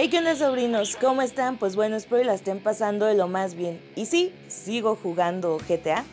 Hey, 0.00 0.10
¿qué 0.10 0.18
onda 0.18 0.36
sobrinos? 0.36 0.94
¿Cómo 0.94 1.22
están? 1.22 1.56
Pues 1.56 1.74
bueno, 1.74 1.96
espero 1.96 2.20
que 2.20 2.26
la 2.26 2.34
estén 2.34 2.60
pasando 2.60 3.04
de 3.04 3.16
lo 3.16 3.26
más 3.26 3.56
bien. 3.56 3.80
Y 3.96 4.06
sí, 4.06 4.32
sigo 4.46 4.94
jugando 4.94 5.58
GTA. 5.68 6.04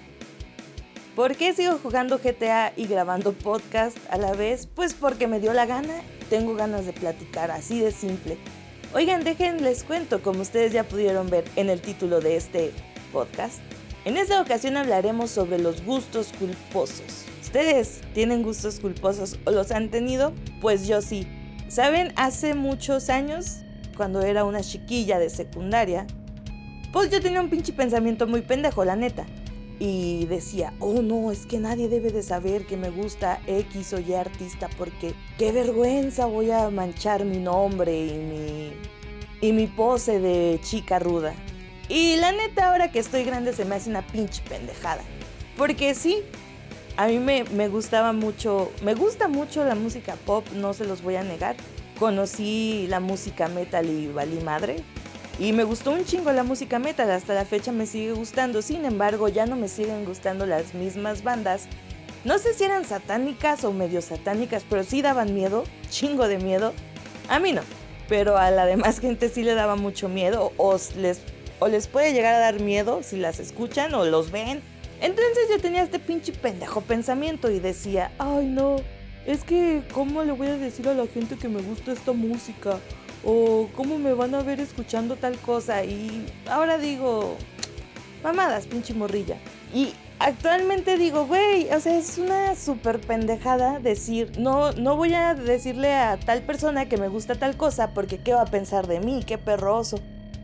¿Por 1.15 1.35
qué 1.35 1.53
sigo 1.53 1.77
jugando 1.77 2.17
GTA 2.17 2.73
y 2.75 2.87
grabando 2.87 3.33
podcast 3.33 3.95
a 4.09 4.17
la 4.17 4.33
vez? 4.33 4.65
Pues 4.65 4.95
porque 4.95 5.27
me 5.27 5.39
dio 5.39 5.53
la 5.53 5.67
gana, 5.67 6.01
tengo 6.31 6.55
ganas 6.55 6.87
de 6.87 6.93
platicar, 6.93 7.51
así 7.51 7.79
de 7.79 7.91
simple. 7.91 8.39
Oigan, 8.95 9.23
dejen, 9.23 9.63
les 9.63 9.83
cuento, 9.83 10.23
como 10.23 10.41
ustedes 10.41 10.73
ya 10.73 10.83
pudieron 10.83 11.29
ver 11.29 11.45
en 11.55 11.69
el 11.69 11.79
título 11.79 12.21
de 12.21 12.37
este 12.37 12.71
podcast. 13.13 13.59
En 14.03 14.17
esta 14.17 14.41
ocasión 14.41 14.77
hablaremos 14.77 15.29
sobre 15.29 15.59
los 15.59 15.85
gustos 15.85 16.33
culposos. 16.39 17.25
¿Ustedes 17.39 18.01
tienen 18.15 18.41
gustos 18.41 18.79
culposos 18.79 19.37
o 19.45 19.51
los 19.51 19.69
han 19.71 19.91
tenido? 19.91 20.33
Pues 20.59 20.87
yo 20.87 21.03
sí. 21.03 21.27
¿Saben? 21.67 22.13
Hace 22.15 22.55
muchos 22.55 23.09
años 23.11 23.61
cuando 23.95 24.21
era 24.21 24.43
una 24.43 24.61
chiquilla 24.61 25.17
de 25.17 25.29
secundaria, 25.29 26.05
pues 26.93 27.09
yo 27.09 27.21
tenía 27.21 27.41
un 27.41 27.49
pinche 27.49 27.73
pensamiento 27.73 28.27
muy 28.27 28.41
pendejo, 28.41 28.85
la 28.85 28.95
neta. 28.95 29.25
Y 29.79 30.25
decía, 30.27 30.73
oh 30.79 31.01
no, 31.01 31.31
es 31.31 31.45
que 31.45 31.59
nadie 31.59 31.89
debe 31.89 32.09
de 32.09 32.23
saber 32.23 32.65
que 32.65 32.77
me 32.77 32.89
gusta 32.89 33.41
X 33.47 33.91
o 33.93 33.99
Y 33.99 34.13
artista 34.13 34.69
porque 34.77 35.13
qué 35.37 35.51
vergüenza 35.51 36.25
voy 36.25 36.51
a 36.51 36.69
manchar 36.69 37.25
mi 37.25 37.37
nombre 37.37 38.05
y 38.05 38.13
mi, 38.13 38.71
y 39.41 39.51
mi 39.51 39.67
pose 39.67 40.19
de 40.19 40.59
chica 40.63 40.99
ruda. 40.99 41.33
Y 41.89 42.15
la 42.15 42.31
neta, 42.31 42.71
ahora 42.71 42.91
que 42.91 42.99
estoy 42.99 43.25
grande 43.25 43.51
se 43.51 43.65
me 43.65 43.75
hace 43.75 43.89
una 43.89 44.07
pinche 44.07 44.41
pendejada. 44.47 45.03
Porque 45.57 45.93
sí, 45.93 46.23
a 46.95 47.07
mí 47.07 47.19
me, 47.19 47.43
me 47.43 47.67
gustaba 47.67 48.13
mucho, 48.13 48.71
me 48.81 48.93
gusta 48.93 49.27
mucho 49.27 49.65
la 49.65 49.75
música 49.75 50.15
pop, 50.25 50.47
no 50.55 50.73
se 50.73 50.85
los 50.85 51.01
voy 51.01 51.15
a 51.15 51.23
negar 51.23 51.57
conocí 51.99 52.87
la 52.89 52.99
música 52.99 53.47
metal 53.47 53.89
y 53.89 54.07
valí 54.07 54.39
madre. 54.41 54.77
Y 55.37 55.51
me 55.51 55.65
gustó 55.65 55.91
un 55.91 56.05
chingo 56.05 56.31
la 56.31 56.43
música 56.43 56.79
metal, 56.79 57.11
hasta 57.11 57.33
la 57.33 57.43
fecha 57.43 57.73
me 57.73 57.85
sigue 57.85 58.13
gustando, 58.13 58.61
sin 58.61 58.85
embargo 58.85 59.27
ya 59.27 59.45
no 59.45 59.57
me 59.57 59.67
siguen 59.67 60.05
gustando 60.05 60.45
las 60.45 60.73
mismas 60.73 61.23
bandas. 61.23 61.67
No 62.23 62.39
sé 62.39 62.53
si 62.53 62.63
eran 62.63 62.85
satánicas 62.85 63.63
o 63.65 63.73
medio 63.73 64.01
satánicas, 64.01 64.65
pero 64.69 64.83
sí 64.83 65.01
daban 65.01 65.33
miedo, 65.33 65.63
chingo 65.89 66.27
de 66.27 66.37
miedo. 66.37 66.73
A 67.27 67.39
mí 67.39 67.51
no, 67.51 67.61
pero 68.07 68.37
a 68.37 68.49
la 68.49 68.65
demás 68.65 68.99
gente 69.01 69.29
sí 69.29 69.43
le 69.43 69.55
daba 69.55 69.75
mucho 69.75 70.07
miedo 70.07 70.53
o 70.57 70.77
les, 70.97 71.19
o 71.59 71.67
les 71.67 71.87
puede 71.87 72.13
llegar 72.13 72.35
a 72.35 72.39
dar 72.39 72.61
miedo 72.61 73.03
si 73.03 73.17
las 73.17 73.39
escuchan 73.39 73.93
o 73.93 74.05
los 74.05 74.31
ven. 74.31 74.61
Entonces 75.01 75.49
yo 75.51 75.59
tenía 75.59 75.83
este 75.83 75.99
pinche 75.99 76.31
pendejo 76.31 76.79
pensamiento 76.79 77.51
y 77.51 77.59
decía, 77.59 78.11
ay 78.17 78.45
no, 78.45 78.77
es 79.25 79.43
que 79.43 79.83
¿cómo 79.93 80.23
le 80.23 80.31
voy 80.31 80.47
a 80.47 80.57
decir 80.57 80.87
a 80.87 80.93
la 80.93 81.07
gente 81.07 81.35
que 81.35 81.49
me 81.49 81.61
gusta 81.61 81.91
esta 81.91 82.13
música? 82.13 82.79
O 83.23 83.67
cómo 83.75 83.97
me 83.97 84.13
van 84.13 84.35
a 84.35 84.43
ver 84.43 84.59
escuchando 84.59 85.15
tal 85.15 85.37
cosa. 85.39 85.83
Y 85.83 86.25
ahora 86.47 86.77
digo, 86.77 87.35
mamadas, 88.23 88.67
pinche 88.67 88.93
morrilla. 88.93 89.37
Y 89.73 89.93
actualmente 90.19 90.97
digo, 90.97 91.25
güey, 91.25 91.67
o 91.71 91.79
sea, 91.79 91.97
es 91.97 92.19
una 92.19 92.55
súper 92.55 93.01
pendejada 93.01 93.79
decir, 93.79 94.31
no, 94.37 94.71
no 94.73 94.95
voy 94.95 95.15
a 95.15 95.33
decirle 95.33 95.93
a 95.93 96.19
tal 96.19 96.43
persona 96.43 96.87
que 96.87 96.97
me 96.97 97.07
gusta 97.07 97.33
tal 97.33 97.57
cosa 97.57 97.93
porque 97.95 98.19
qué 98.19 98.33
va 98.33 98.41
a 98.41 98.45
pensar 98.45 98.85
de 98.85 98.99
mí, 98.99 99.23
qué 99.25 99.39
perroso. 99.39 99.97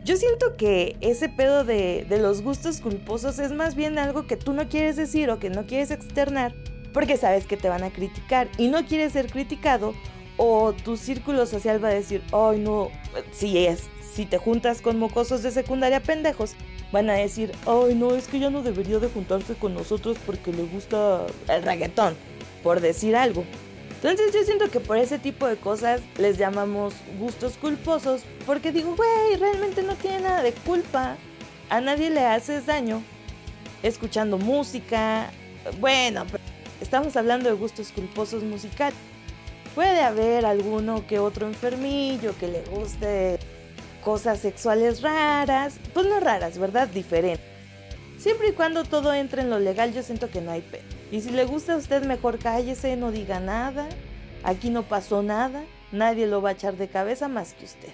Yo 0.04 0.16
siento 0.16 0.56
que 0.56 0.96
ese 1.00 1.28
pedo 1.28 1.62
de, 1.62 2.04
de 2.08 2.18
los 2.18 2.42
gustos 2.42 2.80
culposos 2.80 3.38
es 3.38 3.52
más 3.52 3.76
bien 3.76 4.00
algo 4.00 4.26
que 4.26 4.36
tú 4.36 4.52
no 4.52 4.68
quieres 4.68 4.96
decir 4.96 5.30
o 5.30 5.38
que 5.38 5.48
no 5.48 5.66
quieres 5.66 5.92
externar 5.92 6.52
porque 6.92 7.16
sabes 7.16 7.46
que 7.46 7.56
te 7.56 7.68
van 7.68 7.82
a 7.82 7.90
criticar 7.90 8.48
y 8.58 8.68
no 8.68 8.84
quieres 8.84 9.12
ser 9.12 9.30
criticado 9.30 9.94
o 10.36 10.72
tu 10.72 10.96
círculo 10.96 11.46
social 11.46 11.82
va 11.82 11.88
a 11.88 11.94
decir, 11.94 12.22
ay 12.32 12.58
no, 12.58 12.90
si 13.32 13.66
es, 13.66 13.88
si 14.14 14.26
te 14.26 14.38
juntas 14.38 14.80
con 14.80 14.98
mocosos 14.98 15.42
de 15.42 15.50
secundaria 15.50 16.00
pendejos, 16.00 16.54
van 16.90 17.10
a 17.10 17.14
decir, 17.14 17.52
ay 17.66 17.94
no, 17.94 18.14
es 18.14 18.28
que 18.28 18.38
ya 18.38 18.50
no 18.50 18.62
debería 18.62 18.98
de 18.98 19.08
juntarse 19.08 19.54
con 19.54 19.74
nosotros 19.74 20.16
porque 20.24 20.52
le 20.52 20.64
gusta 20.64 21.26
el 21.48 21.62
reggaetón, 21.62 22.14
por 22.62 22.80
decir 22.80 23.16
algo. 23.16 23.44
Entonces 24.02 24.34
yo 24.34 24.42
siento 24.42 24.68
que 24.68 24.80
por 24.80 24.96
ese 24.96 25.18
tipo 25.20 25.46
de 25.46 25.56
cosas 25.56 26.00
les 26.18 26.36
llamamos 26.36 26.92
gustos 27.20 27.56
culposos, 27.56 28.22
porque 28.46 28.72
digo, 28.72 28.96
güey, 28.96 29.36
realmente 29.38 29.84
no 29.84 29.94
tiene 29.94 30.20
nada 30.20 30.42
de 30.42 30.52
culpa. 30.52 31.16
A 31.70 31.80
nadie 31.80 32.10
le 32.10 32.26
haces 32.26 32.66
daño 32.66 33.00
escuchando 33.84 34.38
música. 34.38 35.30
Bueno, 35.78 36.26
pero 36.30 36.41
Estamos 36.82 37.16
hablando 37.16 37.48
de 37.48 37.54
gustos 37.54 37.92
culposos 37.92 38.42
musicales. 38.42 38.98
Puede 39.76 40.02
haber 40.02 40.44
alguno 40.44 41.06
que 41.06 41.20
otro 41.20 41.46
enfermillo 41.46 42.36
que 42.40 42.48
le 42.48 42.62
guste 42.62 43.38
cosas 44.04 44.40
sexuales 44.40 45.00
raras, 45.00 45.78
pues 45.94 46.06
no 46.06 46.18
raras, 46.18 46.58
¿verdad? 46.58 46.88
Diferentes. 46.88 47.46
Siempre 48.18 48.48
y 48.48 48.52
cuando 48.52 48.82
todo 48.82 49.14
entre 49.14 49.42
en 49.42 49.50
lo 49.50 49.60
legal, 49.60 49.94
yo 49.94 50.02
siento 50.02 50.28
que 50.28 50.40
no 50.40 50.50
hay 50.50 50.60
pedo. 50.60 50.82
Y 51.12 51.20
si 51.20 51.30
le 51.30 51.44
gusta 51.44 51.74
a 51.74 51.76
usted, 51.76 52.04
mejor 52.04 52.40
cállese, 52.40 52.96
no 52.96 53.12
diga 53.12 53.38
nada. 53.38 53.88
Aquí 54.42 54.68
no 54.68 54.82
pasó 54.82 55.22
nada, 55.22 55.62
nadie 55.92 56.26
lo 56.26 56.42
va 56.42 56.48
a 56.48 56.52
echar 56.54 56.76
de 56.76 56.88
cabeza 56.88 57.28
más 57.28 57.54
que 57.54 57.64
usted. 57.64 57.92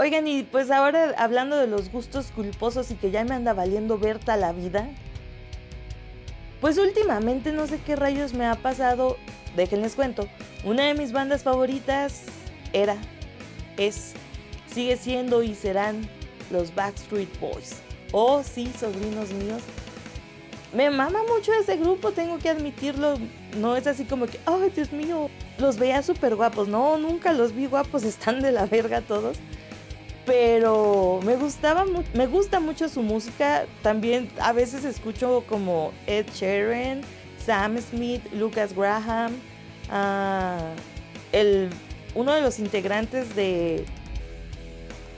Oigan, 0.00 0.26
y 0.26 0.42
pues 0.42 0.72
ahora 0.72 1.14
hablando 1.16 1.56
de 1.56 1.68
los 1.68 1.92
gustos 1.92 2.32
culposos 2.34 2.90
y 2.90 2.96
que 2.96 3.12
ya 3.12 3.24
me 3.24 3.36
anda 3.36 3.52
valiendo 3.52 3.98
Berta 3.98 4.36
la 4.36 4.52
vida, 4.52 4.90
pues 6.64 6.78
últimamente 6.78 7.52
no 7.52 7.66
sé 7.66 7.78
qué 7.84 7.94
rayos 7.94 8.32
me 8.32 8.46
ha 8.46 8.54
pasado, 8.54 9.18
déjenles 9.54 9.94
cuento. 9.96 10.26
Una 10.64 10.84
de 10.84 10.94
mis 10.94 11.12
bandas 11.12 11.42
favoritas 11.42 12.22
era, 12.72 12.96
es, 13.76 14.14
sigue 14.72 14.96
siendo 14.96 15.42
y 15.42 15.54
serán 15.54 16.08
los 16.50 16.74
Backstreet 16.74 17.28
Boys. 17.38 17.82
Oh, 18.12 18.42
sí, 18.42 18.72
sobrinos 18.80 19.30
míos. 19.34 19.60
Me 20.72 20.88
mama 20.88 21.18
mucho 21.28 21.52
ese 21.52 21.76
grupo, 21.76 22.12
tengo 22.12 22.38
que 22.38 22.48
admitirlo. 22.48 23.18
No 23.58 23.76
es 23.76 23.86
así 23.86 24.06
como 24.06 24.24
que, 24.24 24.40
ay, 24.46 24.70
Dios 24.74 24.90
mío, 24.90 25.28
los 25.58 25.76
veía 25.76 26.02
súper 26.02 26.34
guapos. 26.34 26.66
No, 26.66 26.96
nunca 26.96 27.34
los 27.34 27.54
vi 27.54 27.66
guapos, 27.66 28.04
están 28.04 28.40
de 28.40 28.52
la 28.52 28.64
verga 28.64 29.02
todos 29.02 29.36
pero 30.26 31.20
me 31.24 31.36
gustaba 31.36 31.84
me 32.14 32.26
gusta 32.26 32.60
mucho 32.60 32.88
su 32.88 33.02
música. 33.02 33.66
También 33.82 34.30
a 34.40 34.52
veces 34.52 34.84
escucho 34.84 35.44
como 35.48 35.92
Ed 36.06 36.26
Sheeran 36.32 37.02
Sam 37.44 37.78
Smith 37.78 38.22
Lucas 38.32 38.74
Graham 38.74 39.34
uh, 39.90 40.74
el 41.32 41.68
uno 42.14 42.32
de 42.32 42.42
los 42.42 42.58
integrantes 42.58 43.34
de 43.36 43.84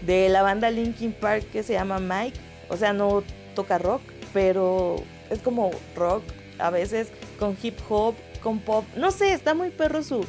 de 0.03 0.29
la 0.29 0.43
banda 0.43 0.71
Linkin 0.71 1.13
Park 1.13 1.45
que 1.53 1.63
se 1.63 1.75
llama 1.75 1.99
Mike. 1.99 2.39
O 2.69 2.77
sea 2.77 2.93
no 2.93 3.23
toca 3.55 3.79
rock 3.79 4.03
pero 4.33 4.97
es 5.31 5.41
como 5.41 5.71
rock 5.95 6.23
a 6.59 6.71
veces 6.71 7.09
con 7.39 7.57
hip 7.63 7.79
hop 7.89 8.15
con 8.43 8.59
pop. 8.59 8.85
No 8.97 9.11
sé 9.11 9.33
está 9.33 9.55
muy 9.55 9.71
perro 9.71 10.03
su 10.03 10.25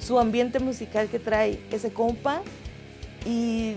su 0.00 0.18
ambiente 0.18 0.60
musical 0.60 1.08
que 1.08 1.18
trae 1.18 1.60
ese 1.70 1.92
compa. 1.92 2.42
Y 3.26 3.74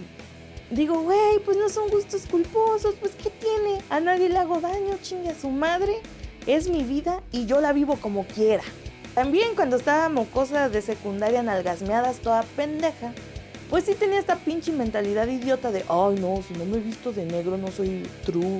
digo, 0.73 1.01
güey, 1.01 1.39
pues 1.45 1.57
no 1.57 1.69
son 1.69 1.89
gustos 1.89 2.23
culposos, 2.29 2.95
pues 2.99 3.13
¿qué 3.15 3.29
tiene? 3.29 3.81
A 3.89 3.99
nadie 3.99 4.29
le 4.29 4.37
hago 4.37 4.59
daño, 4.59 4.97
chingue 5.01 5.29
a 5.29 5.35
su 5.35 5.49
madre. 5.49 5.93
Es 6.47 6.67
mi 6.67 6.83
vida 6.83 7.21
y 7.31 7.45
yo 7.45 7.61
la 7.61 7.71
vivo 7.71 7.95
como 7.97 8.25
quiera. 8.25 8.63
También 9.15 9.55
cuando 9.55 9.77
estaba 9.77 10.09
mocosa 10.09 10.69
de 10.69 10.81
secundaria 10.81 11.43
nalgasmeadas 11.43 12.17
toda 12.17 12.43
pendeja, 12.55 13.13
pues 13.69 13.85
sí 13.85 13.93
tenía 13.93 14.19
esta 14.19 14.35
pinche 14.35 14.71
mentalidad 14.71 15.27
idiota 15.27 15.71
de, 15.71 15.85
ay 15.87 16.15
no, 16.19 16.41
si 16.47 16.53
no 16.55 16.65
me 16.65 16.77
he 16.77 16.81
visto 16.81 17.13
de 17.13 17.25
negro 17.25 17.57
no 17.57 17.69
soy 17.69 18.03
true. 18.25 18.59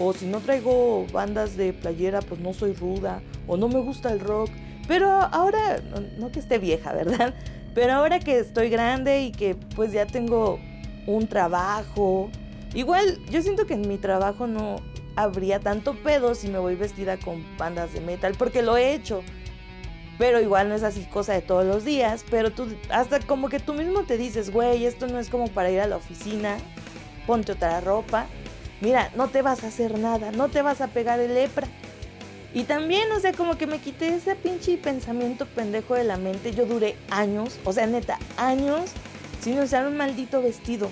O 0.00 0.14
si 0.14 0.24
no 0.24 0.40
traigo 0.40 1.06
bandas 1.12 1.56
de 1.56 1.74
playera, 1.74 2.22
pues 2.22 2.40
no 2.40 2.54
soy 2.54 2.72
ruda. 2.72 3.22
O 3.46 3.58
no 3.58 3.68
me 3.68 3.80
gusta 3.80 4.10
el 4.10 4.20
rock. 4.20 4.48
Pero 4.88 5.06
ahora, 5.10 5.82
no 6.18 6.32
que 6.32 6.40
esté 6.40 6.58
vieja, 6.58 6.92
¿verdad? 6.94 7.34
Pero 7.74 7.92
ahora 7.92 8.18
que 8.18 8.38
estoy 8.38 8.70
grande 8.70 9.22
y 9.22 9.32
que 9.32 9.54
pues 9.54 9.92
ya 9.92 10.06
tengo 10.06 10.58
un 11.06 11.26
trabajo. 11.26 12.30
Igual, 12.74 13.18
yo 13.30 13.42
siento 13.42 13.66
que 13.66 13.74
en 13.74 13.88
mi 13.88 13.98
trabajo 13.98 14.46
no 14.46 14.76
habría 15.16 15.60
tanto 15.60 15.94
pedo 15.94 16.34
si 16.34 16.48
me 16.48 16.58
voy 16.58 16.74
vestida 16.74 17.18
con 17.18 17.44
bandas 17.58 17.92
de 17.92 18.00
metal, 18.00 18.34
porque 18.38 18.62
lo 18.62 18.76
he 18.76 18.94
hecho. 18.94 19.22
Pero 20.18 20.40
igual 20.40 20.68
no 20.68 20.74
es 20.74 20.82
así 20.82 21.04
cosa 21.04 21.32
de 21.32 21.42
todos 21.42 21.64
los 21.64 21.84
días. 21.84 22.24
Pero 22.30 22.52
tú, 22.52 22.68
hasta 22.90 23.20
como 23.20 23.48
que 23.48 23.60
tú 23.60 23.74
mismo 23.74 24.02
te 24.02 24.16
dices, 24.16 24.50
güey, 24.50 24.84
esto 24.86 25.06
no 25.06 25.18
es 25.18 25.28
como 25.28 25.48
para 25.48 25.70
ir 25.70 25.80
a 25.80 25.86
la 25.86 25.96
oficina. 25.96 26.58
Ponte 27.26 27.52
otra 27.52 27.80
ropa. 27.80 28.26
Mira, 28.80 29.10
no 29.16 29.28
te 29.28 29.42
vas 29.42 29.64
a 29.64 29.68
hacer 29.68 29.98
nada, 29.98 30.32
no 30.32 30.48
te 30.48 30.60
vas 30.60 30.80
a 30.80 30.88
pegar 30.88 31.20
el 31.20 31.34
lepra. 31.34 31.66
Y 32.54 32.64
también, 32.64 33.10
o 33.12 33.20
sea, 33.20 33.32
como 33.32 33.56
que 33.56 33.66
me 33.66 33.78
quité 33.78 34.14
ese 34.14 34.34
pinche 34.34 34.76
pensamiento 34.76 35.46
pendejo 35.46 35.94
de 35.94 36.04
la 36.04 36.18
mente. 36.18 36.52
Yo 36.52 36.66
duré 36.66 36.96
años, 37.10 37.58
o 37.64 37.72
sea, 37.72 37.86
neta, 37.86 38.18
años 38.36 38.92
sin 39.42 39.58
usar 39.58 39.86
un 39.86 39.96
maldito 39.96 40.40
vestido. 40.40 40.88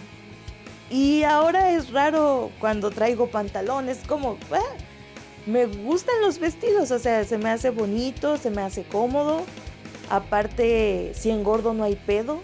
Y 0.90 1.22
ahora 1.22 1.70
es 1.70 1.90
raro 1.90 2.50
cuando 2.58 2.90
traigo 2.90 3.28
pantalones, 3.28 3.98
como, 4.08 4.36
ah, 4.50 4.58
me 5.46 5.66
gustan 5.66 6.20
los 6.20 6.38
vestidos, 6.38 6.90
o 6.90 6.98
sea, 6.98 7.24
se 7.24 7.38
me 7.38 7.48
hace 7.48 7.70
bonito, 7.70 8.36
se 8.36 8.50
me 8.50 8.62
hace 8.62 8.82
cómodo. 8.82 9.42
Aparte, 10.10 11.12
si 11.14 11.30
engordo 11.30 11.72
no 11.72 11.84
hay 11.84 11.94
pedo. 11.94 12.40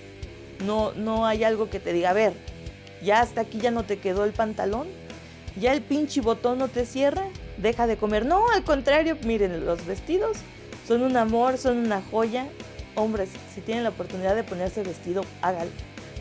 No, 0.64 0.92
no 0.92 1.26
hay 1.26 1.44
algo 1.44 1.68
que 1.68 1.80
te 1.80 1.92
diga, 1.92 2.10
a 2.10 2.14
ver, 2.14 2.32
ya 3.02 3.20
hasta 3.20 3.42
aquí 3.42 3.58
ya 3.58 3.70
no 3.70 3.84
te 3.84 3.98
quedó 3.98 4.24
el 4.24 4.32
pantalón. 4.32 4.86
Ya 5.60 5.72
el 5.72 5.82
pinche 5.82 6.20
botón 6.20 6.58
no 6.58 6.68
te 6.68 6.86
cierra. 6.86 7.24
Deja 7.58 7.86
de 7.86 7.96
comer. 7.96 8.24
No, 8.24 8.48
al 8.50 8.62
contrario, 8.62 9.18
miren, 9.24 9.64
los 9.66 9.84
vestidos 9.86 10.38
son 10.86 11.02
un 11.02 11.16
amor, 11.16 11.58
son 11.58 11.78
una 11.78 12.00
joya. 12.00 12.46
Hombres, 12.94 13.30
si 13.54 13.60
tienen 13.60 13.84
la 13.84 13.90
oportunidad 13.90 14.34
de 14.34 14.44
ponerse 14.44 14.82
vestido, 14.82 15.22
hágalo. 15.42 15.70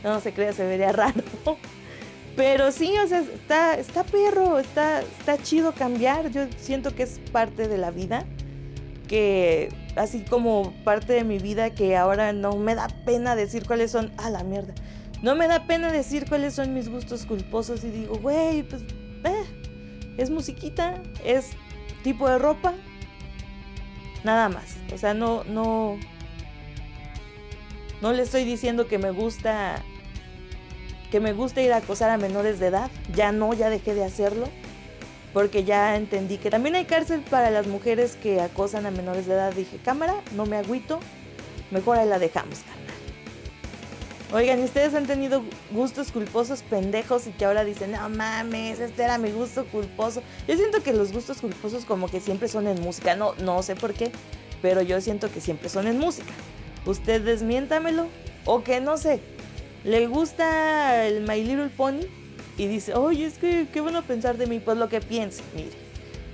No, 0.06 0.22
se 0.22 0.34
crea, 0.34 0.54
se 0.54 0.64
vería 0.66 0.92
raro. 0.92 1.24
Pero 2.36 2.72
sí, 2.72 2.94
o 3.04 3.08
sea, 3.08 3.22
está, 3.22 3.74
está 3.74 4.04
perro, 4.04 4.60
está, 4.60 5.02
está 5.02 5.38
chido 5.42 5.74
cambiar. 5.74 6.30
Yo 6.30 6.46
siento 6.58 6.94
que 6.94 7.04
es 7.04 7.20
parte 7.32 7.68
de 7.68 7.80
la 7.80 7.90
vida. 7.90 8.24
Que 9.08 9.70
así 9.96 10.22
como 10.22 10.74
parte 10.84 11.14
de 11.14 11.24
mi 11.24 11.40
vida 11.40 11.72
que 11.72 11.98
ahora 11.98 12.34
no 12.34 12.56
me 12.56 12.76
da 12.76 12.88
pena 13.04 13.36
decir 13.36 13.66
cuáles 13.66 13.90
son. 13.92 14.12
A 14.18 14.30
la 14.30 14.44
mierda. 14.44 14.76
No 15.24 15.36
me 15.36 15.48
da 15.48 15.66
pena 15.66 15.92
decir 15.92 16.28
cuáles 16.30 16.54
son 16.54 16.76
mis 16.76 16.88
gustos 16.88 17.26
culposos 17.26 17.84
y 17.84 17.90
digo, 17.90 18.20
güey, 18.20 18.62
pues, 18.62 18.84
eh, 19.24 20.14
es 20.18 20.30
musiquita, 20.30 21.02
es 21.24 21.50
tipo 22.04 22.30
de 22.30 22.38
ropa, 22.38 22.76
nada 24.24 24.50
más. 24.50 24.78
O 24.94 24.98
sea, 25.00 25.16
no, 25.16 25.44
no, 25.46 25.98
no 28.02 28.14
le 28.14 28.22
estoy 28.22 28.44
diciendo 28.44 28.88
que 28.88 29.00
me 29.00 29.10
gusta, 29.10 29.82
que 31.16 31.22
me 31.22 31.32
gusta 31.32 31.62
ir 31.62 31.72
a 31.72 31.78
acosar 31.78 32.10
a 32.10 32.18
menores 32.18 32.60
de 32.60 32.68
edad. 32.68 32.92
Ya 33.16 33.32
no, 33.32 33.54
ya 33.54 33.70
dejé 33.70 33.94
de 33.94 34.04
hacerlo 34.04 34.50
porque 35.32 35.64
ya 35.64 35.96
entendí 35.96 36.38
que 36.38 36.50
también 36.50 36.76
hay 36.76 36.84
cárcel 36.84 37.22
para 37.22 37.50
las 37.52 37.68
mujeres 37.68 38.18
que 38.22 38.42
acosan 38.42 38.86
a 38.86 38.92
menores 38.92 39.26
de 39.26 39.36
edad. 39.36 39.54
Dije, 39.54 39.78
cámara, 39.78 40.16
no 40.36 40.46
me 40.46 40.58
agüito, 40.58 41.00
mejor 41.72 42.00
ahí 42.00 42.10
la 42.10 42.20
dejamos, 42.20 42.60
carnal. 42.60 42.96
Oigan, 44.34 44.62
¿ustedes 44.62 44.94
han 44.94 45.06
tenido 45.06 45.42
gustos 45.72 46.12
culposos 46.12 46.64
pendejos 46.64 47.28
y 47.28 47.32
que 47.32 47.46
ahora 47.46 47.64
dicen, 47.64 47.94
no 47.94 48.10
mames, 48.10 48.82
este 48.82 49.04
era 49.04 49.18
mi 49.18 49.32
gusto 49.32 49.66
culposo? 49.68 50.22
Yo 50.50 50.58
siento 50.58 50.84
que 50.84 50.92
los 50.92 51.14
gustos 51.14 51.38
culposos 51.38 51.86
como 51.86 52.10
que 52.10 52.20
siempre 52.20 52.50
son 52.50 52.68
en 52.68 52.82
música, 52.82 53.16
no, 53.16 53.36
no 53.36 53.64
sé 53.64 53.78
por 53.78 53.94
qué, 53.94 54.12
pero 54.62 54.82
yo 54.82 55.00
siento 55.00 55.32
que 55.32 55.40
siempre 55.40 55.70
son 55.70 55.88
en 55.88 55.98
música. 55.98 56.34
Usted 56.86 57.22
desmiéntamelo, 57.22 58.08
o 58.44 58.64
que 58.64 58.82
no 58.82 58.98
sé, 58.98 59.22
le 59.86 60.08
gusta 60.08 61.06
el 61.06 61.22
My 61.22 61.44
Little 61.44 61.70
Pony 61.70 62.08
y 62.58 62.68
dice, 62.68 62.96
oye, 62.96 63.26
es 63.26 63.38
que 63.38 63.68
qué 63.72 63.82
bueno 63.82 64.02
pensar 64.02 64.36
de 64.38 64.48
mí, 64.48 64.60
pues 64.60 64.78
lo 64.78 64.90
que 64.90 65.00
piense, 65.00 65.44
mire, 65.56 65.70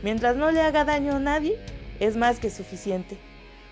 mientras 0.04 0.38
no 0.38 0.52
le 0.52 0.62
haga 0.62 0.86
daño 0.86 1.18
a 1.18 1.20
nadie, 1.20 1.58
es 2.00 2.16
más 2.16 2.40
que 2.40 2.50
suficiente. 2.50 3.18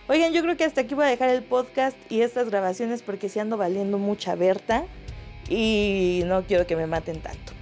Oigan, 0.07 0.33
yo 0.33 0.41
creo 0.41 0.57
que 0.57 0.65
hasta 0.65 0.81
aquí 0.81 0.95
voy 0.95 1.05
a 1.05 1.09
dejar 1.09 1.29
el 1.29 1.43
podcast 1.43 1.95
y 2.09 2.21
estas 2.21 2.49
grabaciones 2.49 3.03
porque 3.03 3.29
se 3.29 3.39
ando 3.39 3.55
valiendo 3.55 3.97
mucha 3.97 4.35
Berta 4.35 4.85
y 5.47 6.23
no 6.25 6.43
quiero 6.43 6.67
que 6.67 6.75
me 6.75 6.85
maten 6.85 7.21
tanto. 7.21 7.53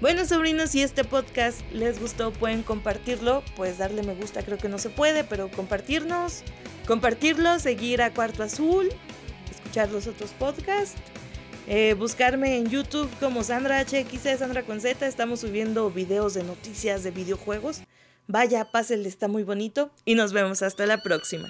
Bueno, 0.00 0.26
sobrinos, 0.26 0.70
si 0.70 0.82
este 0.82 1.04
podcast 1.04 1.60
les 1.72 2.00
gustó, 2.00 2.32
pueden 2.32 2.62
compartirlo, 2.62 3.42
pues 3.56 3.78
darle 3.78 4.02
me 4.02 4.14
gusta, 4.14 4.42
creo 4.42 4.58
que 4.58 4.68
no 4.68 4.78
se 4.78 4.90
puede, 4.90 5.24
pero 5.24 5.48
compartirnos, 5.50 6.42
compartirlo, 6.86 7.58
seguir 7.60 8.02
a 8.02 8.12
Cuarto 8.12 8.42
Azul, 8.42 8.90
escuchar 9.50 9.90
los 9.90 10.06
otros 10.06 10.32
podcasts 10.32 11.00
eh, 11.66 11.94
buscarme 11.94 12.56
en 12.58 12.68
YouTube 12.68 13.10
como 13.20 13.42
Sandra 13.42 13.82
HX, 13.82 14.38
Sandra 14.38 14.62
con 14.64 14.80
Z. 14.80 15.06
Estamos 15.06 15.40
subiendo 15.40 15.90
videos 15.90 16.34
de 16.34 16.44
noticias 16.44 17.02
de 17.02 17.10
videojuegos. 17.10 17.80
Vaya, 18.26 18.70
pásenle, 18.70 19.08
está 19.08 19.28
muy 19.28 19.42
bonito. 19.42 19.90
Y 20.04 20.14
nos 20.14 20.32
vemos 20.32 20.62
hasta 20.62 20.86
la 20.86 21.02
próxima. 21.02 21.48